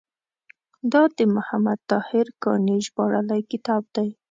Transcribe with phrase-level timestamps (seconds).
[0.91, 4.09] دا د محمد طاهر کاڼي ژباړلی کتاب دی.